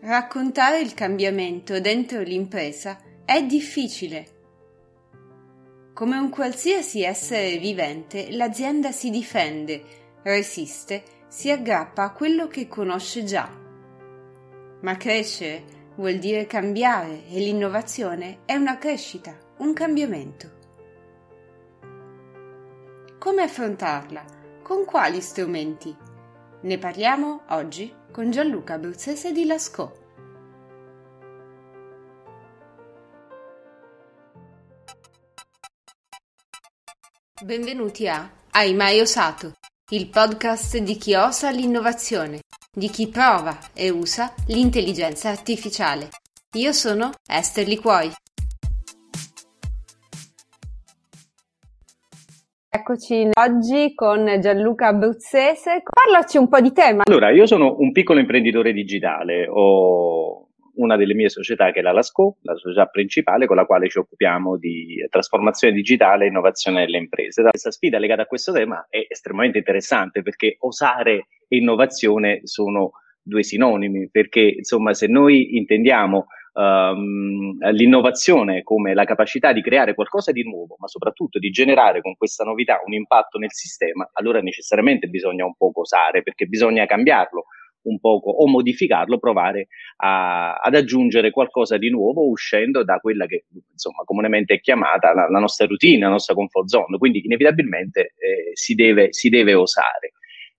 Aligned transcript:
Raccontare 0.00 0.78
il 0.78 0.94
cambiamento 0.94 1.80
dentro 1.80 2.20
l'impresa 2.20 2.98
è 3.24 3.44
difficile. 3.44 4.26
Come 5.92 6.16
un 6.16 6.30
qualsiasi 6.30 7.02
essere 7.02 7.56
vivente, 7.56 8.30
l'azienda 8.30 8.92
si 8.92 9.10
difende, 9.10 9.82
resiste, 10.22 11.02
si 11.26 11.50
aggrappa 11.50 12.04
a 12.04 12.12
quello 12.12 12.46
che 12.46 12.68
conosce 12.68 13.24
già. 13.24 13.50
Ma 14.82 14.96
crescere 14.96 15.64
vuol 15.96 16.18
dire 16.18 16.46
cambiare 16.46 17.26
e 17.28 17.40
l'innovazione 17.40 18.42
è 18.44 18.54
una 18.54 18.78
crescita, 18.78 19.36
un 19.56 19.72
cambiamento. 19.72 20.50
Come 23.18 23.42
affrontarla? 23.42 24.24
Con 24.62 24.84
quali 24.84 25.20
strumenti? 25.20 26.07
Ne 26.60 26.76
parliamo 26.76 27.42
oggi 27.50 27.94
con 28.10 28.32
Gianluca 28.32 28.74
Abruzzese 28.74 29.30
di 29.30 29.46
Lascaux. 29.46 29.96
Benvenuti 37.44 38.08
a 38.08 38.28
Hai 38.50 38.74
mai 38.74 38.98
osato? 38.98 39.52
Il 39.90 40.08
podcast 40.08 40.78
di 40.78 40.96
chi 40.96 41.14
osa 41.14 41.50
l'innovazione, 41.50 42.40
di 42.72 42.90
chi 42.90 43.06
prova 43.06 43.56
e 43.72 43.90
usa 43.90 44.34
l'intelligenza 44.48 45.28
artificiale. 45.28 46.08
Io 46.54 46.72
sono 46.72 47.12
Esther 47.24 47.68
Liquoi. 47.68 48.12
Eccoci 52.70 53.30
oggi 53.32 53.94
con 53.94 54.26
Gianluca 54.40 54.88
Abruzzese. 54.88 55.82
Parlaci 55.88 56.36
un 56.36 56.48
po' 56.48 56.60
di 56.60 56.70
te. 56.70 56.94
Allora, 57.02 57.30
io 57.30 57.46
sono 57.46 57.76
un 57.78 57.92
piccolo 57.92 58.20
imprenditore 58.20 58.74
digitale, 58.74 59.48
ho 59.50 60.48
una 60.74 60.96
delle 60.98 61.14
mie 61.14 61.30
società 61.30 61.72
che 61.72 61.78
è 61.78 61.82
la 61.82 61.92
Lasco, 61.92 62.36
la 62.42 62.54
società 62.56 62.84
principale 62.84 63.46
con 63.46 63.56
la 63.56 63.64
quale 63.64 63.88
ci 63.88 63.96
occupiamo 63.96 64.58
di 64.58 65.02
trasformazione 65.08 65.72
digitale 65.72 66.26
e 66.26 66.28
innovazione 66.28 66.84
delle 66.84 66.98
imprese. 66.98 67.40
Questa 67.40 67.70
sfida 67.70 67.98
legata 67.98 68.22
a 68.22 68.26
questo 68.26 68.52
tema 68.52 68.86
è 68.90 69.06
estremamente 69.08 69.56
interessante 69.56 70.20
perché 70.20 70.56
osare 70.60 71.28
e 71.48 71.56
innovazione 71.56 72.40
sono 72.44 72.90
due 73.22 73.44
sinonimi, 73.44 74.10
perché 74.10 74.40
insomma 74.40 74.92
se 74.92 75.06
noi 75.06 75.56
intendiamo 75.56 76.26
um, 76.58 77.56
l'innovazione 77.70 78.62
come 78.62 78.94
la 78.94 79.04
capacità 79.04 79.52
di 79.52 79.62
creare 79.62 79.94
qualcosa 79.94 80.32
di 80.32 80.42
nuovo, 80.42 80.76
ma 80.78 80.88
soprattutto 80.88 81.38
di 81.38 81.50
generare 81.50 82.00
con 82.00 82.16
questa 82.16 82.44
novità 82.44 82.80
un 82.84 82.94
impatto 82.94 83.38
nel 83.38 83.52
sistema, 83.52 84.08
allora 84.14 84.40
necessariamente 84.40 85.06
bisogna 85.06 85.44
un 85.44 85.54
po' 85.56 85.70
osare, 85.72 86.22
perché 86.22 86.46
bisogna 86.46 86.84
cambiarlo 86.86 87.44
un 87.82 88.00
poco 88.00 88.30
o 88.30 88.46
modificarlo, 88.48 89.18
provare 89.18 89.68
a, 89.98 90.54
ad 90.56 90.74
aggiungere 90.74 91.30
qualcosa 91.30 91.78
di 91.78 91.90
nuovo 91.90 92.28
uscendo 92.28 92.82
da 92.82 92.98
quella 92.98 93.24
che 93.26 93.44
insomma 93.70 94.02
comunemente 94.04 94.54
è 94.54 94.60
chiamata 94.60 95.14
la, 95.14 95.28
la 95.28 95.38
nostra 95.38 95.66
routine, 95.66 96.00
la 96.00 96.10
nostra 96.10 96.34
comfort 96.34 96.66
zone. 96.66 96.98
Quindi 96.98 97.24
inevitabilmente 97.24 98.14
eh, 98.18 98.50
si, 98.52 98.74
deve, 98.74 99.12
si 99.12 99.28
deve 99.28 99.54
osare. 99.54 100.12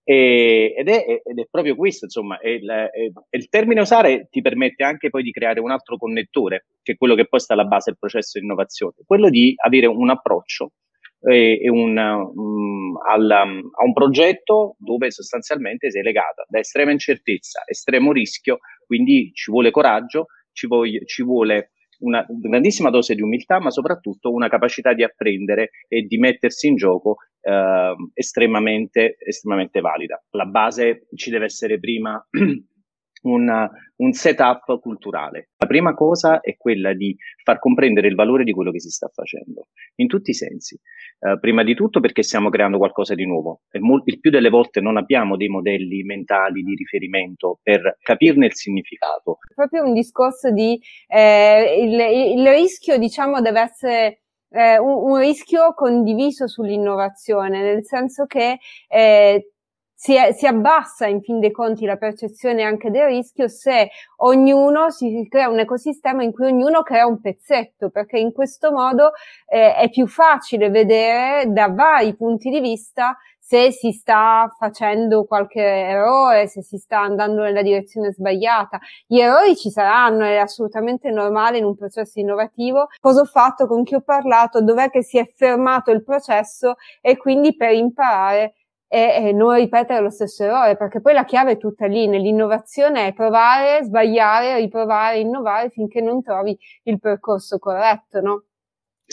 E, 0.09 0.73
ed, 0.75 0.89
è, 0.89 1.21
ed, 1.23 1.37
è, 1.37 1.47
proprio 1.51 1.75
questo, 1.75 2.05
insomma, 2.05 2.39
è 2.39 2.57
è, 2.57 2.89
il, 3.29 3.47
termine 3.47 3.81
usare 3.81 4.27
ti 4.31 4.41
permette 4.41 4.83
anche 4.83 5.11
poi 5.11 5.21
di 5.21 5.29
creare 5.29 5.59
un 5.59 5.69
altro 5.69 5.97
connettore, 5.97 6.65
che 6.81 6.93
è 6.93 6.97
quello 6.97 7.13
che 7.13 7.27
poi 7.27 7.39
sta 7.39 7.53
alla 7.53 7.65
base 7.65 7.91
del 7.91 7.99
processo 7.99 8.39
di 8.39 8.45
innovazione, 8.45 8.95
quello 9.05 9.29
di 9.29 9.53
avere 9.63 9.85
un 9.85 10.09
approccio 10.09 10.71
e, 11.21 11.61
e 11.61 11.69
un, 11.69 11.95
um, 11.95 12.97
al, 13.07 13.21
um, 13.21 13.69
a 13.71 13.83
un 13.85 13.93
progetto 13.93 14.77
dove 14.79 15.11
sostanzialmente 15.11 15.91
sei 15.91 16.01
legata 16.01 16.43
da 16.47 16.57
estrema 16.57 16.89
incertezza, 16.89 17.61
estremo 17.67 18.11
rischio, 18.11 18.57
quindi 18.87 19.29
ci 19.35 19.51
vuole 19.51 19.69
coraggio, 19.69 20.25
ci, 20.51 20.65
voglia, 20.65 21.01
ci 21.05 21.21
vuole 21.21 21.73
una 21.99 22.25
grandissima 22.27 22.89
dose 22.89 23.13
di 23.13 23.21
umiltà, 23.21 23.59
ma 23.59 23.69
soprattutto 23.69 24.31
una 24.31 24.49
capacità 24.49 24.93
di 24.93 25.03
apprendere 25.03 25.69
e 25.87 26.01
di 26.01 26.17
mettersi 26.17 26.65
in 26.65 26.77
gioco 26.77 27.17
eh, 27.41 27.95
estremamente, 28.13 29.17
estremamente 29.19 29.81
valida. 29.81 30.21
La 30.31 30.45
base 30.45 31.07
ci 31.15 31.29
deve 31.29 31.45
essere 31.45 31.79
prima 31.79 32.25
un, 33.23 33.69
un 33.97 34.11
setup 34.13 34.79
culturale. 34.79 35.49
La 35.57 35.67
prima 35.67 35.93
cosa 35.93 36.39
è 36.39 36.55
quella 36.57 36.93
di 36.93 37.15
far 37.43 37.59
comprendere 37.59 38.07
il 38.07 38.15
valore 38.15 38.43
di 38.43 38.51
quello 38.51 38.71
che 38.71 38.79
si 38.79 38.89
sta 38.89 39.09
facendo, 39.13 39.67
in 39.95 40.07
tutti 40.07 40.31
i 40.31 40.33
sensi. 40.33 40.79
Uh, 41.19 41.37
prima 41.39 41.63
di 41.63 41.75
tutto 41.75 41.99
perché 41.99 42.23
stiamo 42.23 42.49
creando 42.49 42.77
qualcosa 42.77 43.13
di 43.13 43.25
nuovo 43.25 43.63
e 43.71 43.79
mol- 43.79 44.03
il 44.05 44.21
più 44.21 44.31
delle 44.31 44.49
volte 44.49 44.79
non 44.79 44.95
abbiamo 44.95 45.35
dei 45.35 45.49
modelli 45.49 46.01
mentali 46.03 46.61
di 46.61 46.75
riferimento 46.75 47.59
per 47.61 47.97
capirne 48.01 48.45
il 48.45 48.53
significato. 48.55 49.39
Proprio 49.53 49.83
un 49.83 49.93
discorso 49.93 50.51
di 50.51 50.79
eh, 51.07 51.83
il, 51.83 52.39
il, 52.39 52.47
rischio, 52.47 52.97
diciamo, 52.97 53.41
deve 53.41 53.59
essere 53.59 54.21
eh, 54.51 54.77
un, 54.79 55.11
un, 55.11 55.17
rischio 55.17 55.73
condiviso 55.73 56.47
sull'innovazione, 56.47 57.61
nel 57.61 57.85
senso 57.85 58.25
che 58.25 58.59
eh, 58.87 59.51
si, 60.01 60.15
è, 60.15 60.31
si, 60.31 60.47
abbassa 60.47 61.07
in 61.07 61.21
fin 61.21 61.41
dei 61.41 61.51
conti 61.51 61.85
la 61.85 61.97
percezione 61.97 62.63
anche 62.63 62.89
del 62.89 63.07
rischio 63.07 63.49
se 63.49 63.89
ognuno 64.19 64.91
si 64.91 65.27
crea 65.29 65.49
un 65.49 65.59
ecosistema 65.59 66.23
in 66.23 66.31
cui 66.31 66.45
ognuno 66.45 66.83
crea 66.83 67.05
un 67.05 67.19
pezzetto, 67.19 67.89
perché 67.89 68.17
in 68.17 68.31
questo 68.31 68.71
modo 68.71 69.11
eh, 69.45 69.75
è 69.75 69.89
più 69.89 70.07
facile 70.07 70.69
vedere 70.69 71.51
da 71.51 71.67
vari 71.67 72.15
punti 72.15 72.49
di 72.49 72.61
vista 72.61 73.17
se 73.37 73.71
si 73.73 73.91
sta 73.91 74.47
facendo 74.57 75.25
qualche 75.25 75.61
errore, 75.61 76.47
se 76.47 76.61
si 76.61 76.77
sta 76.77 77.01
andando 77.01 77.41
nella 77.41 77.61
direzione 77.61 78.13
sbagliata. 78.13 78.79
Gli 79.05 79.19
errori 79.19 79.57
ci 79.57 79.69
saranno, 79.69 80.23
è 80.23 80.37
assolutamente 80.37 81.09
normale 81.11 81.57
in 81.57 81.65
un 81.65 81.75
processo 81.75 82.21
innovativo. 82.21 82.87
Cosa 83.01 83.19
ho 83.19 83.25
fatto, 83.25 83.67
con 83.67 83.83
chi 83.83 83.95
ho 83.95 84.01
parlato, 84.01 84.61
dov'è 84.61 84.89
che 84.89 85.03
si 85.03 85.17
è 85.17 85.25
fermato 85.25 85.91
il 85.91 86.03
processo 86.05 86.75
e 87.01 87.17
quindi 87.17 87.53
per 87.53 87.73
imparare 87.73 88.53
e, 88.91 89.27
e 89.27 89.33
non 89.33 89.53
ripetere 89.53 90.01
lo 90.01 90.09
stesso 90.09 90.43
errore, 90.43 90.75
perché 90.75 90.99
poi 90.99 91.13
la 91.13 91.23
chiave 91.23 91.51
è 91.51 91.57
tutta 91.57 91.85
lì, 91.85 92.07
nell'innovazione 92.07 93.07
è 93.07 93.13
provare, 93.13 93.83
sbagliare, 93.83 94.57
riprovare, 94.57 95.19
innovare 95.19 95.69
finché 95.69 96.01
non 96.01 96.23
trovi 96.23 96.57
il 96.83 96.99
percorso 96.99 97.59
corretto, 97.59 98.19
no? 98.19 98.43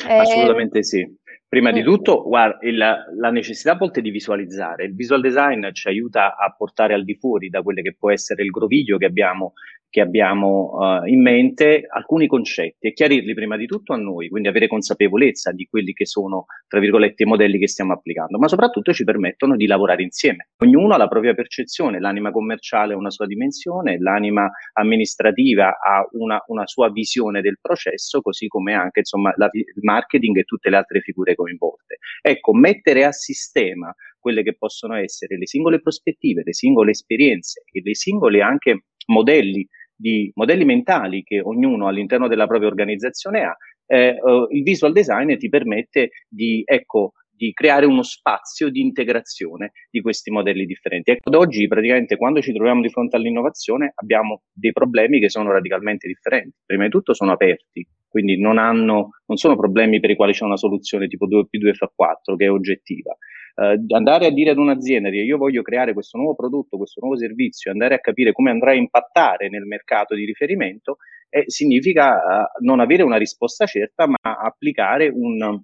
Assolutamente 0.05 0.83
sì. 0.83 1.07
Prima 1.49 1.71
di 1.71 1.83
mm. 1.83 1.85
tutto, 1.85 2.23
guarda, 2.25 2.59
il, 2.67 2.77
la 2.77 3.31
necessità 3.31 3.73
a 3.73 3.77
volte 3.77 4.01
di 4.01 4.11
visualizzare. 4.11 4.85
Il 4.85 4.95
visual 4.95 5.21
design 5.21 5.71
ci 5.73 5.89
aiuta 5.89 6.37
a 6.37 6.53
portare 6.57 6.93
al 6.93 7.05
di 7.05 7.15
fuori 7.15 7.49
da 7.49 7.63
quello 7.63 7.83
che 7.83 7.95
può 7.97 8.11
essere 8.11 8.43
il 8.43 8.51
groviglio 8.51 8.99
che 8.99 9.07
abbiamo 9.07 9.53
che 9.89 10.01
abbiamo 10.01 10.73
uh, 10.73 11.07
in 11.07 11.23
mente 11.23 11.87
alcuni 11.89 12.27
concetti 12.27 12.87
e 12.87 12.93
chiarirli 12.93 13.35
prima 13.35 13.57
di 13.57 13.67
tutto 13.67 13.93
a 13.93 13.97
noi, 13.97 14.29
quindi 14.29 14.49
avere 14.49 14.67
consapevolezza 14.67 15.53
di 15.53 15.65
quelli 15.65 15.93
che 15.93 16.07
sono, 16.07 16.47
tra 16.69 16.81
virgolette, 16.81 17.23
i 17.23 17.27
modelli 17.27 17.59
che 17.59 17.69
stiamo 17.69 17.93
applicando, 17.93 18.39
ma 18.39 18.49
soprattutto 18.49 18.93
ci 18.93 19.05
permettono 19.05 19.57
di 19.57 19.67
lavorare 19.67 20.03
insieme. 20.03 20.51
Ognuno 20.59 20.95
ha 20.95 20.99
la 20.99 21.09
propria 21.09 21.35
percezione, 21.35 22.01
l'anima 22.01 22.31
commerciale 22.31 22.95
ha 22.95 22.97
una 22.97 23.11
sua 23.11 23.27
dimensione, 23.27 23.99
l'anima 23.99 24.51
amministrativa 24.75 25.69
ha 25.69 26.07
una, 26.13 26.43
una 26.49 26.67
sua 26.67 26.91
visione 26.91 27.41
del 27.41 27.59
processo, 27.61 28.21
così 28.21 28.49
come 28.49 28.75
anche 28.75 29.01
insomma, 29.01 29.33
la, 29.37 29.49
il 29.53 29.65
marketing 29.83 30.39
e 30.39 30.45
tutte 30.45 30.69
le 30.71 30.77
altre 30.77 31.01
figure 31.01 31.35
coinvolte. 31.35 31.99
Ecco, 32.21 32.53
mettere 32.53 33.05
a 33.05 33.13
sistema 33.13 33.95
quelle 34.19 34.43
che 34.43 34.57
possono 34.57 34.97
essere 34.97 35.39
le 35.39 35.47
singole 35.47 35.81
prospettive, 35.81 36.43
le 36.45 36.53
singole 36.53 36.91
esperienze 36.91 37.63
e 37.71 37.81
le 37.83 37.95
singole 37.95 38.43
anche 38.43 38.83
modelli 39.07 39.67
di 39.97 40.31
modelli 40.35 40.65
mentali 40.65 41.23
che 41.23 41.41
ognuno 41.41 41.89
all'interno 41.89 42.29
della 42.29 42.47
propria 42.47 42.69
organizzazione 42.69 43.45
ha, 43.45 43.57
eh, 43.87 44.19
uh, 44.21 44.47
il 44.51 44.63
visual 44.63 44.93
design 44.93 45.37
ti 45.37 45.49
permette 45.49 46.11
di, 46.29 46.63
ecco, 46.65 47.13
di 47.37 47.53
creare 47.53 47.87
uno 47.87 48.03
spazio 48.03 48.71
di 48.71 48.81
integrazione 48.81 49.73
di 49.91 50.01
questi 50.01 50.31
modelli 50.31 50.67
differenti. 50.67 51.11
Ecco, 51.13 51.29
ad 51.29 51.35
oggi 51.35 51.67
praticamente 51.67 52.17
quando 52.17 52.41
ci 52.41 52.53
troviamo 52.53 52.81
di 52.81 52.89
fronte 52.89 53.17
all'innovazione 53.17 53.93
abbiamo 53.95 54.43
dei 54.53 54.73
problemi 54.73 55.21
che 55.21 55.29
sono 55.29 55.53
radicalmente 55.53 56.09
differenti. 56.09 56.57
Prima 56.65 56.85
di 56.85 56.91
tutto 56.91 57.15
sono 57.15 57.33
aperti, 57.33 57.87
quindi 58.09 58.39
non, 58.41 58.59
hanno, 58.59 59.11
non 59.27 59.37
sono 59.37 59.57
problemi 59.57 60.01
per 60.01 60.11
i 60.11 60.17
quali 60.17 60.33
c'è 60.33 60.45
una 60.45 60.57
soluzione 60.57 61.07
tipo 61.07 61.27
2 61.27 61.47
più 61.49 61.59
2 61.61 61.75
fa 61.75 61.91
4 61.95 62.37
che 62.37 62.45
è 62.47 62.51
oggettiva 62.51 63.17
eh, 63.57 63.85
andare 63.95 64.27
a 64.27 64.31
dire 64.31 64.51
ad 64.51 64.59
un'azienda 64.59 65.09
che 65.09 65.17
io 65.17 65.39
voglio 65.39 65.63
creare 65.63 65.95
questo 65.95 66.19
nuovo 66.19 66.35
prodotto, 66.35 66.77
questo 66.77 67.01
nuovo 67.01 67.17
servizio, 67.17 67.71
andare 67.71 67.95
a 67.95 68.01
capire 68.01 68.33
come 68.33 68.51
andrà 68.51 68.73
a 68.73 68.75
impattare 68.75 69.49
nel 69.49 69.65
mercato 69.65 70.15
di 70.15 70.25
riferimento, 70.25 70.99
eh, 71.31 71.45
significa 71.47 72.17
eh, 72.17 72.47
non 72.61 72.81
avere 72.81 73.03
una 73.03 73.17
risposta 73.17 73.65
certa, 73.65 74.07
ma 74.07 74.37
applicare 74.39 75.09
un, 75.09 75.61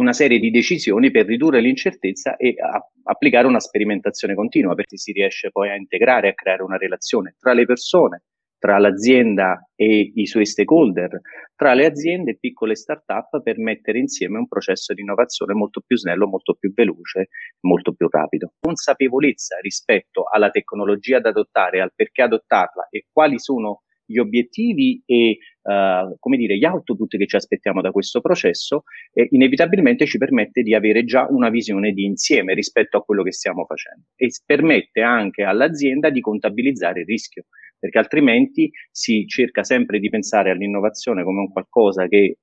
una 0.00 0.12
serie 0.12 0.38
di 0.38 0.50
decisioni 0.50 1.10
per 1.10 1.26
ridurre 1.26 1.60
l'incertezza 1.60 2.36
e 2.36 2.54
a, 2.58 2.82
applicare 3.04 3.46
una 3.46 3.60
sperimentazione 3.60 4.34
continua, 4.34 4.74
perché 4.74 4.96
si 4.96 5.12
riesce 5.12 5.50
poi 5.50 5.70
a 5.70 5.76
integrare, 5.76 6.30
a 6.30 6.34
creare 6.34 6.62
una 6.62 6.76
relazione 6.76 7.36
tra 7.38 7.52
le 7.52 7.66
persone, 7.66 8.22
tra 8.58 8.78
l'azienda 8.78 9.68
e 9.74 10.12
i 10.14 10.26
suoi 10.26 10.44
stakeholder, 10.44 11.20
tra 11.54 11.74
le 11.74 11.86
aziende 11.86 12.32
e 12.32 12.38
piccole 12.38 12.74
start-up 12.74 13.42
per 13.42 13.58
mettere 13.58 13.98
insieme 13.98 14.38
un 14.38 14.48
processo 14.48 14.94
di 14.94 15.02
innovazione 15.02 15.54
molto 15.54 15.82
più 15.86 15.96
snello, 15.96 16.26
molto 16.26 16.54
più 16.54 16.72
veloce, 16.74 17.28
molto 17.60 17.92
più 17.92 18.08
rapido. 18.10 18.52
Consapevolezza 18.58 19.58
rispetto 19.60 20.24
alla 20.30 20.50
tecnologia 20.50 21.20
da 21.20 21.30
adottare, 21.30 21.80
al 21.80 21.92
perché 21.94 22.22
adottarla 22.22 22.88
e 22.90 23.06
quali 23.10 23.38
sono 23.38 23.82
gli 24.08 24.18
obiettivi 24.18 25.02
e 25.04 25.38
uh, 25.62 26.16
come 26.18 26.38
dire, 26.38 26.56
gli 26.56 26.64
output 26.64 27.16
che 27.18 27.26
ci 27.26 27.36
aspettiamo 27.36 27.82
da 27.82 27.90
questo 27.90 28.22
processo, 28.22 28.84
eh, 29.12 29.28
inevitabilmente 29.32 30.06
ci 30.06 30.16
permette 30.16 30.62
di 30.62 30.74
avere 30.74 31.04
già 31.04 31.26
una 31.28 31.50
visione 31.50 31.92
di 31.92 32.04
insieme 32.04 32.54
rispetto 32.54 32.96
a 32.96 33.02
quello 33.02 33.22
che 33.22 33.32
stiamo 33.32 33.66
facendo 33.66 34.06
e 34.16 34.28
permette 34.46 35.02
anche 35.02 35.42
all'azienda 35.42 36.08
di 36.08 36.20
contabilizzare 36.20 37.00
il 37.00 37.06
rischio, 37.06 37.44
perché 37.78 37.98
altrimenti 37.98 38.70
si 38.90 39.26
cerca 39.26 39.62
sempre 39.62 39.98
di 39.98 40.08
pensare 40.08 40.50
all'innovazione 40.50 41.24
come 41.24 41.40
un 41.40 41.52
qualcosa 41.52 42.06
che 42.06 42.38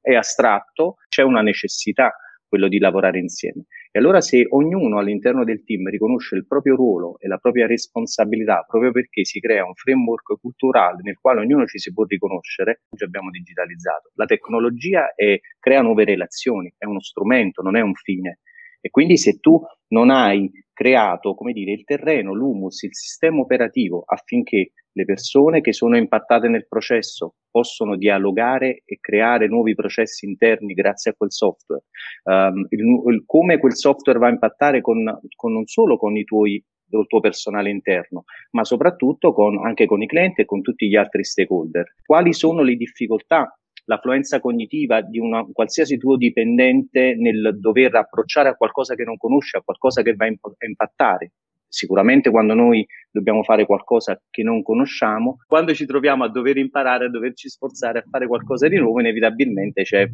è 0.00 0.14
astratto, 0.14 0.96
c'è 1.08 1.22
una 1.22 1.42
necessità 1.42 2.12
quello 2.50 2.66
di 2.66 2.78
lavorare 2.78 3.20
insieme. 3.20 3.66
E 3.92 3.98
allora 3.98 4.20
se 4.20 4.44
ognuno 4.50 4.98
all'interno 4.98 5.44
del 5.44 5.62
team 5.64 5.88
riconosce 5.88 6.34
il 6.34 6.46
proprio 6.46 6.74
ruolo 6.74 7.16
e 7.18 7.28
la 7.28 7.38
propria 7.38 7.66
responsabilità, 7.66 8.64
proprio 8.66 8.90
perché 8.90 9.24
si 9.24 9.38
crea 9.38 9.64
un 9.64 9.74
framework 9.74 10.38
culturale 10.40 10.98
nel 11.02 11.16
quale 11.20 11.40
ognuno 11.40 11.64
ci 11.66 11.78
si 11.78 11.92
può 11.92 12.04
riconoscere, 12.04 12.82
oggi 12.90 13.04
abbiamo 13.04 13.30
digitalizzato. 13.30 14.10
La 14.14 14.26
tecnologia 14.26 15.14
è, 15.14 15.38
crea 15.60 15.80
nuove 15.80 16.04
relazioni, 16.04 16.72
è 16.76 16.84
uno 16.86 17.00
strumento, 17.00 17.62
non 17.62 17.76
è 17.76 17.80
un 17.80 17.94
fine. 17.94 18.40
E 18.80 18.90
quindi 18.90 19.16
se 19.16 19.38
tu 19.40 19.60
non 19.88 20.10
hai 20.10 20.50
creato, 20.72 21.34
come 21.34 21.52
dire, 21.52 21.72
il 21.72 21.84
terreno, 21.84 22.34
l'humus, 22.34 22.82
il 22.84 22.94
sistema 22.94 23.40
operativo 23.40 24.02
affinché 24.06 24.72
le 24.92 25.04
persone 25.04 25.60
che 25.60 25.72
sono 25.72 25.96
impattate 25.96 26.48
nel 26.48 26.66
processo 26.66 27.34
possono 27.50 27.96
dialogare 27.96 28.82
e 28.84 28.98
creare 29.00 29.46
nuovi 29.46 29.74
processi 29.74 30.24
interni 30.24 30.72
grazie 30.72 31.10
a 31.10 31.14
quel 31.16 31.32
software. 31.32 31.84
Um, 32.24 32.66
il, 32.70 32.80
il, 33.12 33.22
come 33.26 33.58
quel 33.58 33.74
software 33.74 34.18
va 34.18 34.28
a 34.28 34.30
impattare 34.30 34.80
con, 34.80 35.20
con 35.36 35.52
non 35.52 35.66
solo 35.66 35.96
con 35.96 36.16
i 36.16 36.24
tuoi 36.24 36.64
il 36.92 37.06
tuo 37.06 37.20
personale 37.20 37.70
interno, 37.70 38.24
ma 38.50 38.64
soprattutto 38.64 39.32
con, 39.32 39.64
anche 39.64 39.86
con 39.86 40.02
i 40.02 40.08
clienti 40.08 40.40
e 40.40 40.44
con 40.44 40.60
tutti 40.60 40.88
gli 40.88 40.96
altri 40.96 41.24
stakeholder. 41.24 41.94
Quali 42.04 42.32
sono 42.32 42.62
le 42.62 42.74
difficoltà, 42.74 43.56
l'affluenza 43.90 44.38
cognitiva 44.38 45.02
di 45.02 45.18
una, 45.18 45.44
qualsiasi 45.52 45.98
tuo 45.98 46.16
dipendente 46.16 47.16
nel 47.16 47.58
dover 47.58 47.96
approcciare 47.96 48.48
a 48.48 48.54
qualcosa 48.54 48.94
che 48.94 49.02
non 49.02 49.16
conosce, 49.16 49.56
a 49.56 49.62
qualcosa 49.62 50.02
che 50.02 50.14
va 50.14 50.26
a 50.26 50.66
impattare? 50.66 51.32
sicuramente 51.70 52.30
quando 52.30 52.52
noi 52.52 52.84
dobbiamo 53.12 53.44
fare 53.44 53.64
qualcosa 53.64 54.20
che 54.28 54.42
non 54.42 54.60
conosciamo, 54.60 55.36
quando 55.46 55.72
ci 55.72 55.86
troviamo 55.86 56.24
a 56.24 56.28
dover 56.28 56.56
imparare, 56.56 57.04
a 57.04 57.10
doverci 57.10 57.48
sforzare 57.48 58.00
a 58.00 58.04
fare 58.10 58.26
qualcosa 58.26 58.66
di 58.66 58.76
nuovo, 58.76 58.98
inevitabilmente 58.98 59.82
c'è 59.82 60.04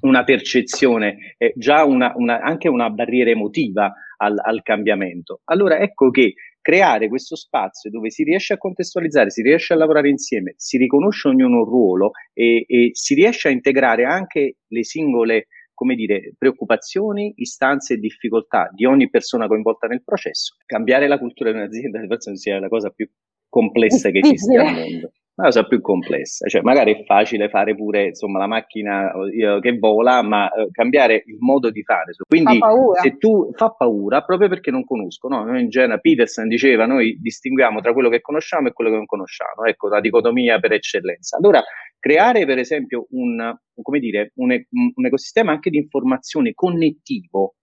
una 0.00 0.24
percezione, 0.24 1.34
eh, 1.36 1.52
già 1.56 1.84
una, 1.84 2.14
una, 2.16 2.40
anche 2.40 2.68
una 2.68 2.88
barriera 2.88 3.28
emotiva 3.28 3.92
al, 4.16 4.40
al 4.42 4.62
cambiamento. 4.62 5.42
Allora 5.44 5.78
ecco 5.78 6.10
che 6.10 6.32
creare 6.68 7.08
questo 7.08 7.34
spazio 7.34 7.88
dove 7.88 8.10
si 8.10 8.24
riesce 8.24 8.52
a 8.52 8.58
contestualizzare, 8.58 9.30
si 9.30 9.40
riesce 9.40 9.72
a 9.72 9.76
lavorare 9.76 10.10
insieme, 10.10 10.52
si 10.58 10.76
riconosce 10.76 11.28
ognuno 11.28 11.60
un 11.60 11.64
ruolo 11.64 12.10
e, 12.34 12.66
e 12.68 12.90
si 12.92 13.14
riesce 13.14 13.48
a 13.48 13.52
integrare 13.52 14.04
anche 14.04 14.56
le 14.66 14.84
singole 14.84 15.46
come 15.72 15.94
dire, 15.94 16.34
preoccupazioni, 16.36 17.32
istanze 17.36 17.94
e 17.94 17.98
difficoltà 17.98 18.68
di 18.74 18.84
ogni 18.84 19.08
persona 19.08 19.46
coinvolta 19.46 19.86
nel 19.86 20.02
processo. 20.02 20.56
Cambiare 20.66 21.08
la 21.08 21.18
cultura 21.18 21.52
di 21.52 21.56
un'azienda 21.56 22.00
penso 22.06 22.36
sia 22.36 22.60
la 22.60 22.68
cosa 22.68 22.90
più 22.90 23.08
complessa 23.48 24.10
che 24.10 24.18
esiste 24.18 24.56
al 24.58 24.74
mondo. 24.74 25.12
La 25.38 25.44
cosa 25.44 25.64
più 25.68 25.80
complessa, 25.80 26.48
cioè 26.48 26.62
magari 26.62 26.92
è 26.92 27.04
facile 27.04 27.48
fare 27.48 27.76
pure 27.76 28.06
insomma 28.06 28.40
la 28.40 28.48
macchina 28.48 29.12
eh, 29.12 29.60
che 29.60 29.78
vola, 29.78 30.20
ma 30.20 30.50
eh, 30.50 30.68
cambiare 30.72 31.22
il 31.26 31.36
modo 31.38 31.70
di 31.70 31.84
fare. 31.84 32.12
Quindi 32.26 32.58
se 33.00 33.18
tu 33.18 33.52
fa 33.54 33.70
paura 33.70 34.22
proprio 34.22 34.48
perché 34.48 34.72
non 34.72 34.84
conosco, 34.84 35.28
no? 35.28 35.44
Noi 35.44 35.62
in 35.62 35.68
genere 35.68 36.00
Peterson 36.00 36.48
diceva 36.48 36.86
noi 36.86 37.18
distinguiamo 37.20 37.80
tra 37.80 37.92
quello 37.92 38.08
che 38.08 38.20
conosciamo 38.20 38.66
e 38.66 38.72
quello 38.72 38.90
che 38.90 38.96
non 38.96 39.06
conosciamo, 39.06 39.64
ecco 39.64 39.86
la 39.86 40.00
dicotomia 40.00 40.58
per 40.58 40.72
eccellenza. 40.72 41.36
Allora 41.36 41.62
creare 42.00 42.44
per 42.44 42.58
esempio 42.58 43.06
un, 43.10 43.56
come 43.80 44.00
dire, 44.00 44.32
un, 44.38 44.50
un 44.50 45.06
ecosistema 45.06 45.52
anche 45.52 45.70
di 45.70 45.78
informazione 45.78 46.52
connettivo 46.52 47.54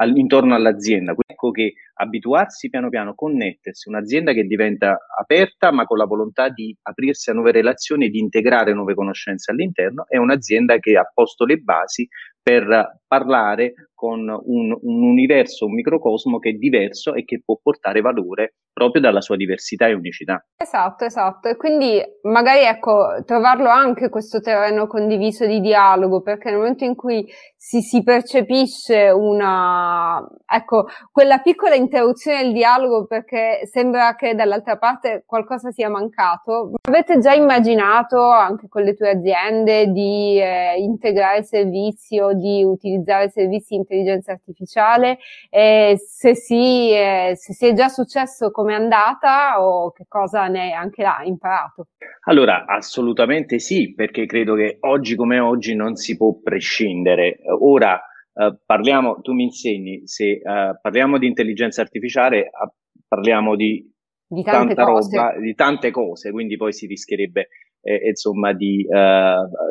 all, 0.00 0.16
intorno 0.16 0.54
all'azienda. 0.54 1.14
Ecco 1.26 1.50
che 1.50 1.74
abituarsi 1.94 2.68
piano 2.68 2.88
piano, 2.88 3.14
connettersi, 3.14 3.88
un'azienda 3.88 4.32
che 4.32 4.44
diventa 4.44 4.98
aperta 5.18 5.70
ma 5.70 5.84
con 5.84 5.98
la 5.98 6.06
volontà 6.06 6.48
di 6.48 6.76
aprirsi 6.82 7.30
a 7.30 7.34
nuove 7.34 7.52
relazioni 7.52 8.06
e 8.06 8.08
di 8.08 8.18
integrare 8.18 8.72
nuove 8.72 8.94
conoscenze 8.94 9.50
all'interno, 9.50 10.06
è 10.08 10.16
un'azienda 10.16 10.78
che 10.78 10.96
ha 10.96 11.10
posto 11.12 11.44
le 11.44 11.58
basi 11.58 12.08
per 12.42 13.00
parlare 13.06 13.74
con 13.94 14.20
un, 14.20 14.76
un, 14.80 15.02
universo, 15.02 15.66
un 15.66 15.74
microcosmo 15.74 16.38
che 16.38 16.50
è 16.50 16.52
diverso 16.54 17.12
e 17.14 17.24
che 17.24 17.42
può 17.44 17.58
portare 17.62 18.00
valore 18.00 18.54
proprio 18.72 19.02
dalla 19.02 19.20
sua 19.20 19.36
diversità 19.36 19.86
e 19.86 19.94
unicità. 19.94 20.44
Esatto, 20.56 21.04
esatto. 21.04 21.48
E 21.48 21.56
quindi 21.56 22.00
magari 22.22 22.64
ecco, 22.64 23.22
trovarlo 23.24 23.68
anche 23.68 24.08
questo 24.08 24.40
terreno 24.40 24.86
condiviso 24.86 25.46
di 25.46 25.60
dialogo, 25.60 26.20
perché 26.20 26.50
nel 26.50 26.58
momento 26.58 26.84
in 26.84 26.94
cui 26.94 27.26
si, 27.56 27.80
si 27.82 28.02
percepisce 28.02 29.10
una, 29.10 30.26
ecco, 30.46 30.86
quella 31.12 31.38
piccola 31.38 31.74
interruzione 31.74 32.42
del 32.42 32.52
dialogo 32.52 33.06
perché 33.06 33.66
sembra 33.70 34.14
che 34.14 34.34
dall'altra 34.34 34.78
parte 34.78 35.24
qualcosa 35.26 35.70
sia 35.70 35.88
mancato, 35.88 36.72
avete 36.88 37.18
già 37.18 37.32
immaginato 37.32 38.18
anche 38.30 38.68
con 38.68 38.82
le 38.82 38.94
tue 38.94 39.10
aziende 39.10 39.88
di 39.92 40.40
eh, 40.40 40.76
integrare 40.78 41.38
il 41.38 41.44
servizio, 41.44 42.32
di 42.32 42.64
utilizzare 42.64 43.28
servizi 43.30 43.74
di 43.74 43.76
intelligenza 43.76 44.32
artificiale? 44.32 45.18
E 45.50 45.96
se 45.98 46.34
sì, 46.34 46.92
eh, 46.92 47.32
se, 47.34 47.52
se 47.52 47.68
è 47.68 47.72
già 47.72 47.88
successo 47.88 48.50
come 48.60 48.74
è 48.74 48.76
andata 48.76 49.62
o 49.62 49.90
che 49.90 50.04
cosa 50.06 50.46
ne 50.46 50.60
hai 50.60 50.72
anche 50.72 51.02
là 51.02 51.22
imparato? 51.24 51.88
Allora, 52.24 52.66
assolutamente 52.66 53.58
sì, 53.58 53.94
perché 53.94 54.26
credo 54.26 54.54
che 54.54 54.76
oggi 54.80 55.16
come 55.16 55.38
oggi 55.38 55.74
non 55.74 55.94
si 55.96 56.14
può 56.18 56.38
prescindere. 56.42 57.38
Ora 57.58 57.98
uh, 58.34 58.58
parliamo, 58.66 59.22
tu 59.22 59.32
mi 59.32 59.44
insegni, 59.44 60.06
se 60.06 60.42
uh, 60.44 60.78
parliamo 60.78 61.16
di 61.16 61.26
intelligenza 61.26 61.80
artificiale, 61.80 62.50
uh, 62.50 62.70
parliamo 63.08 63.56
di, 63.56 63.82
di 64.28 64.42
tanta 64.42 64.84
cose. 64.84 65.16
roba, 65.16 65.38
di 65.40 65.54
tante 65.54 65.90
cose, 65.90 66.30
quindi 66.30 66.58
poi 66.58 66.74
si 66.74 66.86
rischierebbe 66.86 67.48
eh, 67.80 68.08
insomma 68.08 68.52
di, 68.52 68.86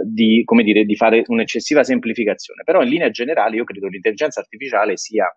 di, 0.03 0.41
come 0.43 0.63
dire, 0.63 0.83
di 0.83 0.95
fare 0.95 1.21
un'eccessiva 1.27 1.83
semplificazione. 1.83 2.63
Però 2.63 2.81
in 2.81 2.89
linea 2.89 3.11
generale 3.11 3.57
io 3.57 3.65
credo 3.65 3.85
che 3.85 3.93
l'intelligenza 3.93 4.39
artificiale 4.39 4.97
sia 4.97 5.31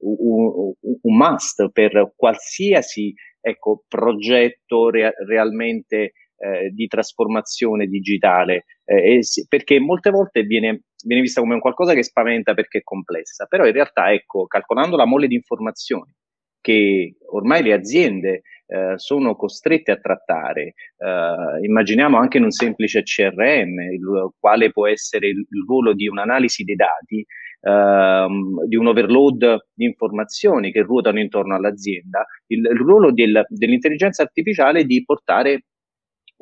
un, 0.00 0.72
un 0.80 1.16
must 1.16 1.70
per 1.72 2.12
qualsiasi 2.16 3.14
ecco, 3.40 3.84
progetto 3.88 4.90
re- 4.90 5.14
realmente 5.26 6.12
eh, 6.36 6.70
di 6.70 6.86
trasformazione 6.86 7.86
digitale, 7.86 8.64
eh, 8.84 9.22
sì, 9.22 9.46
perché 9.46 9.78
molte 9.78 10.10
volte 10.10 10.42
viene, 10.42 10.84
viene, 11.04 11.22
vista 11.22 11.40
come 11.40 11.54
un 11.54 11.60
qualcosa 11.60 11.94
che 11.94 12.02
spaventa 12.02 12.54
perché 12.54 12.78
è 12.78 12.82
complessa, 12.82 13.46
però 13.46 13.66
in 13.66 13.72
realtà, 13.72 14.12
ecco, 14.12 14.46
calcolando 14.46 14.96
la 14.96 15.04
mole 15.04 15.26
di 15.26 15.34
informazioni 15.34 16.12
che 16.62 17.16
ormai 17.30 17.62
le 17.62 17.72
aziende 17.72 18.42
eh, 18.66 18.94
sono 18.96 19.34
costrette 19.34 19.92
a 19.92 19.96
trattare, 19.96 20.74
eh, 20.98 21.66
immaginiamo 21.66 22.18
anche 22.18 22.38
in 22.38 22.44
un 22.44 22.50
semplice 22.50 23.02
CRM, 23.02 23.80
il 23.92 24.32
quale 24.38 24.70
può 24.70 24.86
essere 24.86 25.28
il, 25.28 25.38
il 25.38 25.64
ruolo 25.66 25.92
di 25.92 26.06
un'analisi 26.06 26.64
dei 26.64 26.76
dati, 26.76 27.24
ehm, 27.60 28.64
di 28.66 28.76
un 28.76 28.86
overload 28.86 29.66
di 29.72 29.84
informazioni 29.84 30.72
che 30.72 30.82
ruotano 30.82 31.20
intorno 31.20 31.54
all'azienda, 31.54 32.24
il, 32.46 32.60
il 32.60 32.78
ruolo 32.78 33.12
del, 33.12 33.44
dell'intelligenza 33.48 34.22
artificiale 34.22 34.80
è 34.80 34.84
di 34.84 35.02
portare 35.04 35.64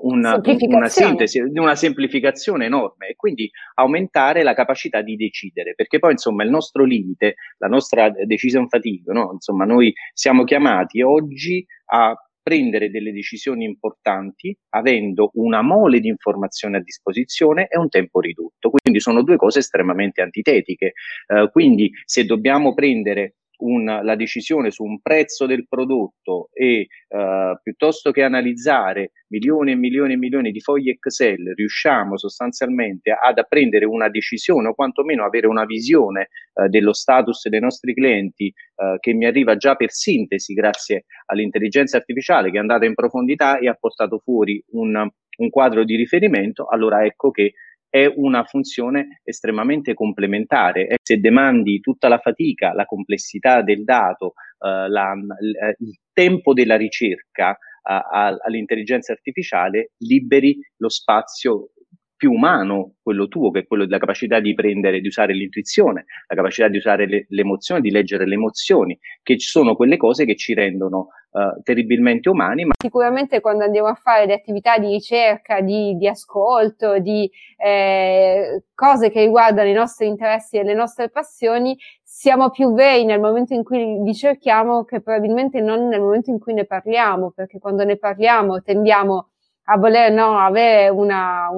una, 0.00 0.40
una, 0.42 0.88
sintesi, 0.88 1.40
una 1.40 1.74
semplificazione 1.74 2.66
enorme 2.66 3.08
e 3.08 3.16
quindi 3.16 3.50
aumentare 3.74 4.42
la 4.42 4.54
capacità 4.54 5.02
di 5.02 5.16
decidere, 5.16 5.74
perché 5.74 5.98
poi 5.98 6.12
insomma 6.12 6.44
il 6.44 6.50
nostro 6.50 6.84
limite, 6.84 7.34
la 7.58 7.66
nostra 7.66 8.10
decision 8.26 8.68
fatigue, 8.68 9.12
no? 9.12 9.30
insomma 9.32 9.64
noi 9.64 9.92
siamo 10.12 10.44
chiamati 10.44 11.02
oggi 11.02 11.64
a 11.86 12.14
prendere 12.48 12.88
delle 12.88 13.12
decisioni 13.12 13.66
importanti 13.66 14.56
avendo 14.70 15.30
una 15.34 15.60
mole 15.60 16.00
di 16.00 16.08
informazioni 16.08 16.76
a 16.76 16.80
disposizione 16.80 17.68
e 17.68 17.76
un 17.76 17.90
tempo 17.90 18.20
ridotto. 18.20 18.70
Quindi 18.70 19.00
sono 19.00 19.22
due 19.22 19.36
cose 19.36 19.58
estremamente 19.58 20.22
antitetiche. 20.22 20.94
Uh, 21.26 21.50
quindi 21.50 21.90
se 22.06 22.24
dobbiamo 22.24 22.72
prendere 22.72 23.34
un, 23.58 23.84
la 23.84 24.14
decisione 24.14 24.70
su 24.70 24.84
un 24.84 25.00
prezzo 25.00 25.46
del 25.46 25.66
prodotto 25.68 26.50
e 26.52 26.86
uh, 27.08 27.58
piuttosto 27.62 28.10
che 28.10 28.22
analizzare 28.22 29.12
milioni 29.28 29.72
e 29.72 29.76
milioni 29.76 30.14
e 30.14 30.16
milioni 30.16 30.50
di 30.50 30.60
fogli 30.60 30.88
Excel, 30.88 31.54
riusciamo 31.54 32.16
sostanzialmente 32.16 33.10
ad 33.10 33.44
prendere 33.48 33.84
una 33.84 34.08
decisione 34.08 34.68
o 34.68 34.74
quantomeno 34.74 35.24
avere 35.24 35.46
una 35.46 35.64
visione 35.64 36.28
uh, 36.54 36.68
dello 36.68 36.92
status 36.92 37.48
dei 37.48 37.60
nostri 37.60 37.94
clienti 37.94 38.52
uh, 38.76 38.98
che 38.98 39.12
mi 39.12 39.26
arriva 39.26 39.56
già 39.56 39.74
per 39.74 39.90
sintesi 39.90 40.52
grazie 40.54 41.04
all'intelligenza 41.26 41.96
artificiale 41.96 42.50
che 42.50 42.56
è 42.56 42.60
andata 42.60 42.84
in 42.84 42.94
profondità 42.94 43.58
e 43.58 43.68
ha 43.68 43.74
portato 43.74 44.18
fuori 44.18 44.62
un, 44.70 45.08
un 45.38 45.50
quadro 45.50 45.84
di 45.84 45.96
riferimento, 45.96 46.66
allora 46.66 47.04
ecco 47.04 47.30
che 47.30 47.54
è 47.88 48.10
una 48.16 48.44
funzione 48.44 49.20
estremamente 49.24 49.94
complementare. 49.94 50.86
E 50.86 50.96
se 51.02 51.18
demandi 51.18 51.80
tutta 51.80 52.08
la 52.08 52.18
fatica, 52.18 52.72
la 52.72 52.84
complessità 52.84 53.62
del 53.62 53.84
dato, 53.84 54.34
eh, 54.58 54.88
la, 54.88 55.12
l, 55.14 55.84
il 55.84 55.98
tempo 56.12 56.52
della 56.52 56.76
ricerca 56.76 57.56
all'intelligenza 57.90 59.12
artificiale 59.12 59.92
liberi 59.98 60.58
lo 60.76 60.90
spazio 60.90 61.70
più 62.18 62.32
umano, 62.32 62.96
quello 63.00 63.28
tuo, 63.28 63.52
che 63.52 63.60
è 63.60 63.66
quello 63.66 63.84
della 63.84 63.98
capacità 63.98 64.40
di 64.40 64.52
prendere, 64.52 65.00
di 65.00 65.06
usare 65.06 65.32
l'intuizione, 65.32 66.04
la 66.26 66.34
capacità 66.34 66.66
di 66.66 66.76
usare 66.76 67.06
le, 67.06 67.26
le 67.28 67.40
emozioni, 67.40 67.80
di 67.80 67.92
leggere 67.92 68.26
le 68.26 68.34
emozioni, 68.34 68.98
che 69.22 69.38
sono 69.38 69.76
quelle 69.76 69.96
cose 69.96 70.24
che 70.24 70.34
ci 70.34 70.52
rendono 70.52 71.10
uh, 71.30 71.62
terribilmente 71.62 72.28
umani. 72.28 72.64
Ma... 72.64 72.72
Sicuramente 72.76 73.40
quando 73.40 73.62
andiamo 73.62 73.86
a 73.86 73.94
fare 73.94 74.26
le 74.26 74.34
attività 74.34 74.78
di 74.78 74.88
ricerca, 74.88 75.60
di, 75.60 75.96
di 75.96 76.08
ascolto, 76.08 76.98
di 76.98 77.30
eh, 77.56 78.64
cose 78.74 79.10
che 79.10 79.20
riguardano 79.20 79.68
i 79.68 79.74
nostri 79.74 80.08
interessi 80.08 80.56
e 80.56 80.64
le 80.64 80.74
nostre 80.74 81.10
passioni, 81.10 81.78
siamo 82.02 82.50
più 82.50 82.74
veri 82.74 83.04
nel 83.04 83.20
momento 83.20 83.54
in 83.54 83.62
cui 83.62 84.02
li 84.02 84.14
cerchiamo 84.14 84.82
che 84.82 85.00
probabilmente 85.00 85.60
non 85.60 85.86
nel 85.86 86.00
momento 86.00 86.30
in 86.30 86.40
cui 86.40 86.52
ne 86.52 86.64
parliamo, 86.64 87.30
perché 87.30 87.60
quando 87.60 87.84
ne 87.84 87.96
parliamo 87.96 88.60
tendiamo 88.60 89.28
a 89.70 89.76
voler 89.76 90.10
no, 90.12 90.38
avere 90.38 90.88
una 90.88 91.48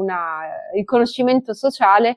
riconoscimento 0.72 1.54
sociale 1.54 2.16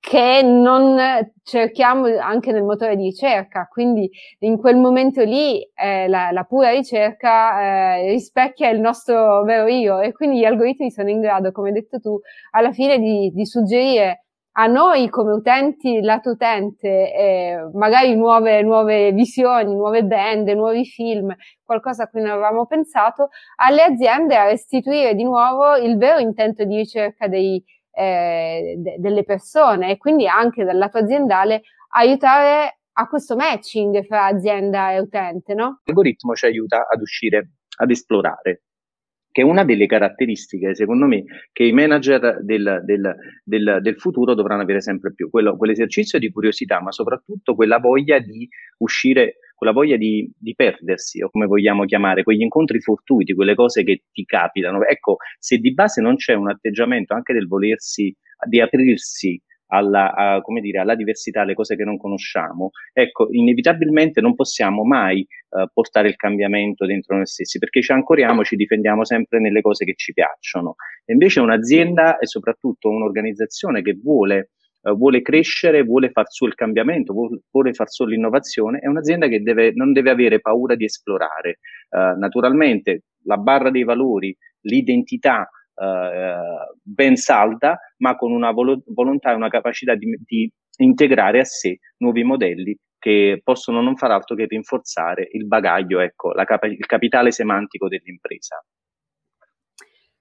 che 0.00 0.42
non 0.42 0.96
cerchiamo 1.42 2.06
anche 2.18 2.52
nel 2.52 2.62
motore 2.62 2.96
di 2.96 3.02
ricerca, 3.04 3.66
quindi 3.70 4.08
in 4.40 4.56
quel 4.56 4.76
momento 4.76 5.22
lì 5.22 5.60
eh, 5.74 6.08
la, 6.08 6.30
la, 6.30 6.44
pura 6.44 6.70
ricerca 6.70 7.96
eh, 7.96 8.10
rispecchia 8.10 8.70
il 8.70 8.80
nostro 8.80 9.42
vero 9.42 9.66
io. 9.66 10.00
E 10.00 10.12
quindi 10.12 10.38
gli 10.38 10.44
algoritmi 10.44 10.90
sono 10.90 11.10
in 11.10 11.20
grado, 11.20 11.52
come 11.52 11.68
hai 11.68 11.74
detto 11.74 12.00
tu, 12.00 12.18
alla 12.52 12.72
fine 12.72 12.98
di, 12.98 13.30
di 13.34 13.44
suggerire 13.44 14.27
a 14.60 14.66
noi 14.66 15.08
come 15.08 15.32
utenti, 15.32 16.00
lato 16.00 16.30
utente, 16.30 17.14
eh, 17.14 17.70
magari 17.74 18.16
nuove, 18.16 18.60
nuove 18.62 19.12
visioni, 19.12 19.72
nuove 19.72 20.02
band, 20.02 20.48
nuovi 20.48 20.84
film, 20.84 21.32
qualcosa 21.62 22.04
a 22.04 22.08
cui 22.08 22.20
non 22.22 22.32
avevamo 22.32 22.66
pensato, 22.66 23.28
alle 23.56 23.82
aziende 23.82 24.36
a 24.36 24.46
restituire 24.46 25.14
di 25.14 25.22
nuovo 25.22 25.76
il 25.76 25.96
vero 25.96 26.18
intento 26.18 26.64
di 26.64 26.74
ricerca 26.74 27.28
dei, 27.28 27.62
eh, 27.92 28.74
de- 28.78 28.96
delle 28.98 29.22
persone 29.22 29.90
e 29.90 29.96
quindi 29.96 30.26
anche 30.26 30.64
dal 30.64 30.76
lato 30.76 30.98
aziendale 30.98 31.62
aiutare 31.90 32.80
a 32.94 33.06
questo 33.06 33.36
matching 33.36 34.04
fra 34.06 34.24
azienda 34.24 34.90
e 34.90 34.98
utente, 34.98 35.54
no? 35.54 35.82
L'algoritmo 35.84 36.34
ci 36.34 36.46
aiuta 36.46 36.84
ad 36.90 37.00
uscire, 37.00 37.52
ad 37.76 37.90
esplorare 37.90 38.62
che 39.38 39.44
è 39.44 39.46
una 39.46 39.62
delle 39.62 39.86
caratteristiche, 39.86 40.74
secondo 40.74 41.06
me, 41.06 41.22
che 41.52 41.62
i 41.62 41.70
manager 41.70 42.42
del, 42.42 42.82
del, 42.84 43.14
del, 43.44 43.78
del 43.80 43.96
futuro 43.96 44.34
dovranno 44.34 44.62
avere 44.62 44.80
sempre 44.80 45.14
più, 45.14 45.30
quello, 45.30 45.56
quell'esercizio 45.56 46.18
di 46.18 46.32
curiosità, 46.32 46.82
ma 46.82 46.90
soprattutto 46.90 47.54
quella 47.54 47.78
voglia 47.78 48.18
di 48.18 48.48
uscire, 48.78 49.36
quella 49.54 49.72
voglia 49.72 49.96
di, 49.96 50.28
di, 50.36 50.56
perdersi, 50.56 51.22
o 51.22 51.30
come 51.30 51.46
vogliamo 51.46 51.84
chiamare, 51.84 52.24
quegli 52.24 52.40
incontri 52.40 52.80
fortuiti, 52.80 53.32
quelle 53.32 53.54
cose 53.54 53.84
che 53.84 54.02
ti 54.10 54.24
capitano. 54.24 54.84
Ecco, 54.84 55.18
se 55.38 55.58
di 55.58 55.72
base 55.72 56.00
non 56.00 56.16
c'è 56.16 56.34
un 56.34 56.50
atteggiamento 56.50 57.14
anche 57.14 57.32
del 57.32 57.46
volersi, 57.46 58.12
di 58.44 58.60
aprirsi 58.60 59.40
alla, 59.68 60.14
a, 60.14 60.40
come 60.42 60.60
dire, 60.60 60.78
alla 60.78 60.94
diversità, 60.94 61.42
alle 61.42 61.54
cose 61.54 61.76
che 61.76 61.84
non 61.84 61.96
conosciamo, 61.96 62.70
ecco, 62.92 63.28
inevitabilmente 63.30 64.20
non 64.20 64.34
possiamo 64.34 64.84
mai 64.84 65.26
uh, 65.50 65.66
portare 65.72 66.08
il 66.08 66.16
cambiamento 66.16 66.86
dentro 66.86 67.16
noi 67.16 67.26
stessi, 67.26 67.58
perché 67.58 67.80
ci 67.80 67.92
ancoriamo, 67.92 68.44
ci 68.44 68.56
difendiamo 68.56 69.04
sempre 69.04 69.40
nelle 69.40 69.60
cose 69.60 69.84
che 69.84 69.94
ci 69.94 70.12
piacciono. 70.12 70.74
E 71.04 71.12
invece 71.12 71.40
un'azienda 71.40 72.18
e 72.18 72.26
soprattutto 72.26 72.88
un'organizzazione 72.88 73.82
che 73.82 73.98
vuole 74.02 74.50
Uh, 74.80 74.96
vuole 74.96 75.22
crescere, 75.22 75.82
vuole 75.82 76.10
far 76.10 76.30
suo 76.30 76.46
il 76.46 76.54
cambiamento, 76.54 77.12
vuole, 77.12 77.72
far 77.72 77.90
suo 77.90 78.06
l'innovazione, 78.06 78.78
è 78.78 78.86
un'azienda 78.86 79.26
che 79.26 79.42
deve, 79.42 79.72
non 79.74 79.92
deve 79.92 80.10
avere 80.10 80.40
paura 80.40 80.76
di 80.76 80.84
esplorare. 80.84 81.58
Uh, 81.90 82.16
naturalmente 82.16 83.02
la 83.24 83.38
barra 83.38 83.70
dei 83.70 83.82
valori, 83.82 84.32
l'identità, 84.60 85.42
eh, 85.42 85.48
ben 86.82 87.16
salda, 87.16 87.78
ma 87.98 88.16
con 88.16 88.32
una 88.32 88.50
vol- 88.50 88.82
volontà 88.86 89.32
e 89.32 89.34
una 89.34 89.48
capacità 89.48 89.94
di, 89.94 90.18
di 90.24 90.50
integrare 90.78 91.40
a 91.40 91.44
sé 91.44 91.78
nuovi 91.98 92.24
modelli 92.24 92.76
che 92.98 93.40
possono 93.44 93.80
non 93.80 93.96
far 93.96 94.10
altro 94.10 94.34
che 94.34 94.46
rinforzare 94.46 95.28
il 95.32 95.46
bagaglio, 95.46 96.00
ecco, 96.00 96.32
capa- 96.44 96.66
il 96.66 96.84
capitale 96.86 97.30
semantico 97.30 97.88
dell'impresa. 97.88 98.62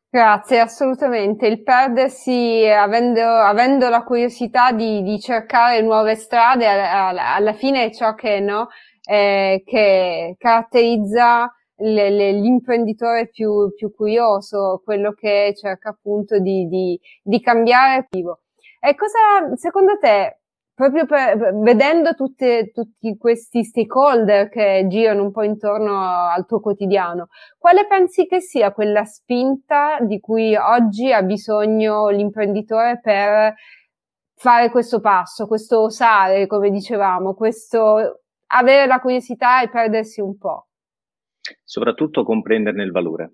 Grazie, 0.09 0.59
assolutamente. 0.59 1.47
Il 1.47 1.63
perdersi, 1.63 2.65
avendo, 2.65 3.21
avendo 3.21 3.89
la 3.89 4.03
curiosità 4.03 4.71
di, 4.71 5.03
di, 5.03 5.19
cercare 5.19 5.81
nuove 5.81 6.15
strade, 6.15 6.65
alla, 6.65 7.35
alla 7.35 7.53
fine 7.53 7.85
è 7.85 7.93
ciò 7.93 8.13
che, 8.13 8.39
no, 8.39 8.69
eh, 9.03 9.63
che 9.65 10.35
caratterizza 10.37 11.51
le, 11.77 12.09
le, 12.09 12.31
l'imprenditore 12.31 13.29
più, 13.29 13.73
più, 13.75 13.93
curioso, 13.93 14.81
quello 14.83 15.13
che 15.13 15.53
cerca 15.55 15.89
appunto 15.89 16.39
di, 16.39 16.67
di, 16.67 16.99
di 17.21 17.39
cambiare. 17.41 18.07
E 18.79 18.95
cosa, 18.95 19.55
secondo 19.55 19.97
te, 19.97 20.39
proprio 20.73 21.07
per, 21.07 21.55
vedendo 21.55 22.13
tutte, 22.13 22.71
tutti 22.71 23.17
questi 23.17 23.63
stakeholder 23.63 24.47
che 24.47 24.85
girano 24.87 25.23
un 25.23 25.31
po' 25.31 25.41
intorno 25.41 25.99
al 25.99 26.45
tuo 26.45 26.59
quotidiano, 26.59 27.29
quale 27.57 27.87
pensi 27.87 28.27
che 28.27 28.39
sia 28.41 28.71
quella 28.71 29.03
spinta 29.03 29.97
di 30.01 30.19
cui 30.19 30.55
oggi 30.55 31.11
ha 31.11 31.23
bisogno 31.23 32.09
l'imprenditore 32.09 32.99
per 33.01 33.55
fare 34.35 34.69
questo 34.69 34.99
passo, 34.99 35.47
questo 35.47 35.81
osare, 35.81 36.45
come 36.45 36.69
dicevamo, 36.69 37.33
questo 37.33 38.21
avere 38.47 38.85
la 38.85 38.99
curiosità 38.99 39.63
e 39.63 39.69
perdersi 39.69 40.21
un 40.21 40.37
po'? 40.37 40.66
Soprattutto 41.63 42.23
comprenderne 42.23 42.83
il 42.83 42.91
valore. 42.91 43.33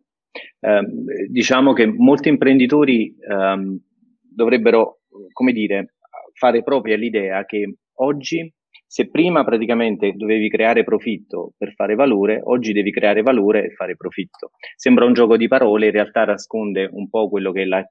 Eh, 0.59 0.81
diciamo 1.29 1.73
che 1.73 1.85
molti 1.85 2.29
imprenditori 2.29 3.15
ehm, 3.19 3.79
dovrebbero, 4.21 5.01
come 5.31 5.51
dire, 5.51 5.95
fare 6.33 6.63
propria 6.63 6.97
l'idea 6.97 7.45
che 7.45 7.75
oggi, 7.97 8.51
se 8.87 9.09
prima 9.09 9.43
praticamente 9.43 10.13
dovevi 10.13 10.49
creare 10.49 10.83
profitto 10.83 11.53
per 11.57 11.73
fare 11.73 11.95
valore, 11.95 12.39
oggi 12.43 12.73
devi 12.73 12.91
creare 12.91 13.21
valore 13.21 13.65
e 13.65 13.69
fare 13.71 13.95
profitto. 13.95 14.51
Sembra 14.75 15.05
un 15.05 15.13
gioco 15.13 15.37
di 15.37 15.47
parole, 15.47 15.87
in 15.87 15.91
realtà 15.91 16.25
nasconde 16.25 16.89
un 16.91 17.09
po' 17.09 17.29
quello 17.29 17.51
che 17.51 17.61
è 17.61 17.63
il 17.63 17.85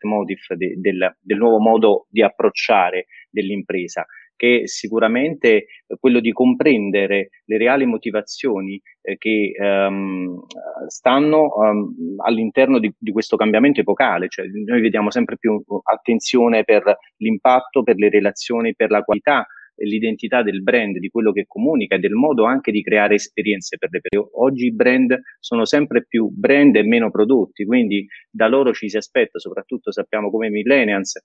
de, 0.56 0.74
del, 0.76 1.16
del 1.20 1.38
nuovo 1.38 1.60
modo 1.60 2.06
di 2.08 2.22
approcciare 2.22 3.06
dell'impresa 3.30 4.04
che 4.36 4.62
sicuramente 4.66 5.66
quello 6.00 6.20
di 6.20 6.32
comprendere 6.32 7.28
le 7.44 7.58
reali 7.58 7.86
motivazioni 7.86 8.80
eh, 9.02 9.16
che 9.18 9.52
um, 9.58 10.44
stanno 10.88 11.54
um, 11.56 11.94
all'interno 12.24 12.78
di, 12.78 12.92
di, 12.98 13.12
questo 13.12 13.36
cambiamento 13.36 13.80
epocale, 13.80 14.28
cioè 14.28 14.46
noi 14.46 14.80
vediamo 14.80 15.10
sempre 15.10 15.36
più 15.36 15.62
attenzione 15.84 16.64
per 16.64 16.96
l'impatto, 17.18 17.82
per 17.82 17.96
le 17.96 18.08
relazioni, 18.08 18.74
per 18.74 18.90
la 18.90 19.02
qualità 19.02 19.46
l'identità 19.76 20.42
del 20.42 20.62
brand, 20.62 20.98
di 20.98 21.08
quello 21.08 21.32
che 21.32 21.44
comunica 21.46 21.96
e 21.96 21.98
del 21.98 22.12
modo 22.12 22.44
anche 22.44 22.70
di 22.70 22.82
creare 22.82 23.14
esperienze 23.14 23.76
per 23.78 23.88
le 23.90 24.00
persone. 24.00 24.30
Oggi 24.34 24.66
i 24.66 24.74
brand 24.74 25.18
sono 25.40 25.64
sempre 25.64 26.04
più 26.06 26.28
brand 26.28 26.76
e 26.76 26.82
meno 26.82 27.10
prodotti, 27.10 27.64
quindi 27.64 28.06
da 28.30 28.48
loro 28.48 28.72
ci 28.72 28.88
si 28.88 28.96
aspetta, 28.96 29.38
soprattutto 29.38 29.90
sappiamo 29.92 30.30
come 30.30 30.50
millennials, 30.50 31.18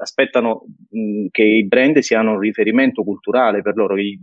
aspettano 0.00 0.64
mh, 0.90 1.26
che 1.30 1.44
i 1.44 1.66
brand 1.66 1.98
siano 1.98 2.32
un 2.32 2.38
riferimento 2.38 3.02
culturale 3.02 3.62
per 3.62 3.76
loro, 3.76 3.94
che 3.94 4.18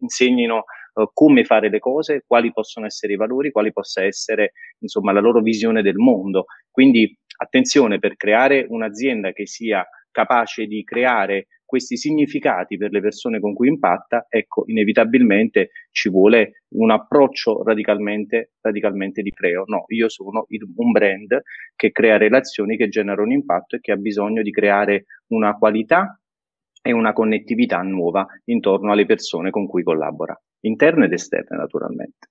insegnino 0.00 0.64
uh, 0.94 1.10
come 1.12 1.44
fare 1.44 1.68
le 1.68 1.78
cose, 1.78 2.22
quali 2.26 2.52
possono 2.52 2.86
essere 2.86 3.14
i 3.14 3.16
valori, 3.16 3.50
quali 3.50 3.72
possa 3.72 4.02
essere 4.04 4.52
insomma 4.80 5.12
la 5.12 5.20
loro 5.20 5.40
visione 5.40 5.82
del 5.82 5.96
mondo. 5.96 6.46
Quindi 6.70 7.16
attenzione 7.40 7.98
per 7.98 8.16
creare 8.16 8.66
un'azienda 8.68 9.32
che 9.32 9.46
sia 9.46 9.86
capace 10.10 10.66
di 10.66 10.82
creare 10.82 11.46
questi 11.68 11.98
significati 11.98 12.78
per 12.78 12.90
le 12.92 13.02
persone 13.02 13.40
con 13.40 13.52
cui 13.52 13.68
impatta, 13.68 14.24
ecco, 14.30 14.62
inevitabilmente 14.68 15.68
ci 15.90 16.08
vuole 16.08 16.62
un 16.68 16.90
approccio 16.90 17.62
radicalmente, 17.62 18.52
radicalmente 18.62 19.20
di 19.20 19.30
creo. 19.32 19.64
No, 19.66 19.84
io 19.88 20.08
sono 20.08 20.46
il, 20.48 20.66
un 20.76 20.92
brand 20.92 21.42
che 21.76 21.90
crea 21.90 22.16
relazioni 22.16 22.78
che 22.78 22.88
generano 22.88 23.24
un 23.24 23.32
impatto 23.32 23.76
e 23.76 23.80
che 23.80 23.92
ha 23.92 23.96
bisogno 23.96 24.40
di 24.40 24.50
creare 24.50 25.04
una 25.26 25.58
qualità 25.58 26.18
e 26.80 26.92
una 26.92 27.12
connettività 27.12 27.82
nuova 27.82 28.26
intorno 28.44 28.90
alle 28.90 29.04
persone 29.04 29.50
con 29.50 29.66
cui 29.66 29.82
collabora, 29.82 30.34
interne 30.60 31.04
ed 31.04 31.12
esterne 31.12 31.54
naturalmente. 31.54 32.28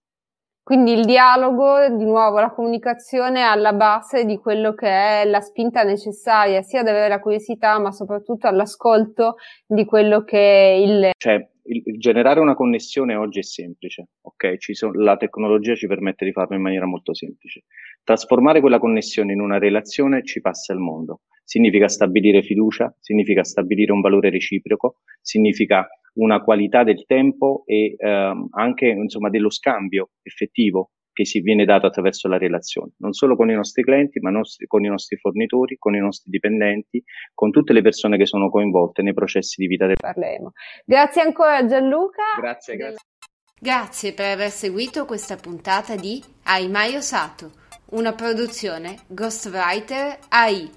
Quindi 0.67 0.91
il 0.91 1.05
dialogo, 1.05 1.87
di 1.95 2.03
nuovo, 2.03 2.41
la 2.41 2.51
comunicazione 2.51 3.41
alla 3.41 3.71
base 3.71 4.25
di 4.25 4.35
quello 4.35 4.73
che 4.73 4.89
è 4.89 5.23
la 5.23 5.39
spinta 5.39 5.83
necessaria 5.83 6.61
sia 6.61 6.81
ad 6.81 6.89
avere 6.89 7.07
la 7.07 7.21
curiosità, 7.21 7.79
ma 7.79 7.93
soprattutto 7.93 8.47
all'ascolto 8.47 9.35
di 9.65 9.85
quello 9.85 10.25
che 10.25 10.37
è 10.37 10.73
il... 10.73 11.11
Cioè, 11.17 11.35
il, 11.35 11.83
il 11.85 11.97
generare 11.99 12.41
una 12.41 12.53
connessione 12.53 13.15
oggi 13.15 13.39
è 13.39 13.43
semplice, 13.43 14.09
ok? 14.19 14.55
Sono, 14.75 14.91
la 15.01 15.15
tecnologia 15.15 15.73
ci 15.73 15.87
permette 15.87 16.25
di 16.25 16.33
farlo 16.33 16.57
in 16.57 16.63
maniera 16.63 16.85
molto 16.85 17.13
semplice. 17.13 17.63
Trasformare 18.03 18.59
quella 18.59 18.79
connessione 18.79 19.31
in 19.31 19.39
una 19.39 19.59
relazione 19.59 20.21
ci 20.25 20.41
passa 20.41 20.73
il 20.73 20.79
mondo. 20.79 21.21
Significa 21.45 21.87
stabilire 21.87 22.41
fiducia, 22.41 22.93
significa 22.99 23.45
stabilire 23.45 23.93
un 23.93 24.01
valore 24.01 24.29
reciproco, 24.29 24.97
significa 25.21 25.87
una 26.17 26.41
qualità 26.41 26.83
del 26.83 27.05
tempo 27.05 27.63
e 27.65 27.95
ehm, 27.97 28.47
anche 28.51 28.87
insomma 28.87 29.29
dello 29.29 29.49
scambio 29.49 30.11
effettivo 30.21 30.91
che 31.17 31.25
si 31.25 31.41
viene 31.41 31.65
dato 31.65 31.87
attraverso 31.87 32.27
la 32.27 32.37
relazione, 32.37 32.91
non 32.97 33.11
solo 33.11 33.35
con 33.35 33.49
i 33.49 33.55
nostri 33.55 33.81
clienti, 33.81 34.19
ma 34.19 34.29
nostri, 34.29 34.67
con 34.67 34.85
i 34.85 34.87
nostri 34.87 35.17
fornitori, 35.17 35.75
con 35.79 35.95
i 35.95 35.99
nostri 35.99 36.29
dipendenti, 36.29 37.03
con 37.33 37.49
tutte 37.49 37.73
le 37.73 37.81
persone 37.81 38.17
che 38.17 38.27
sono 38.27 38.51
coinvolte 38.51 39.01
nei 39.01 39.15
processi 39.15 39.59
di 39.59 39.65
vita 39.65 39.87
del 39.87 39.95
Parleremo. 39.99 40.51
Grazie 40.85 41.21
ancora 41.23 41.65
Gianluca. 41.65 42.21
Grazie, 42.39 42.75
grazie. 42.75 42.99
Grazie 43.59 44.13
per 44.13 44.33
aver 44.33 44.49
seguito 44.49 45.05
questa 45.05 45.35
puntata 45.35 45.95
di 45.95 46.21
Hai 46.43 46.69
mai 46.69 46.95
osato? 46.95 47.49
Una 47.93 48.13
produzione 48.13 48.97
Ghostwriter 49.07 50.19
AI. 50.29 50.69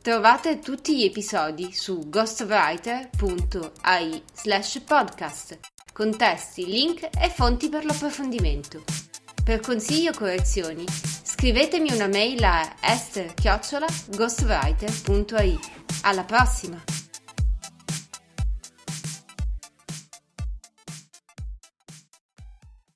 Trovate 0.00 0.60
tutti 0.60 0.96
gli 0.96 1.02
episodi 1.04 1.72
su 1.72 2.08
ghostwriter.ai 2.08 4.22
slash 4.32 4.80
podcast 4.80 5.58
con 5.92 6.16
testi, 6.16 6.64
link 6.66 7.02
e 7.02 7.28
fonti 7.28 7.68
per 7.68 7.84
l'approfondimento. 7.84 8.84
Per 9.44 9.60
consigli 9.60 10.06
o 10.06 10.12
correzioni 10.12 10.86
scrivetemi 10.88 11.92
una 11.92 12.06
mail 12.06 12.42
a 12.44 12.76
esther-ghostwriter.ai. 12.80 15.58
Alla 16.02 16.24
prossima! 16.24 16.80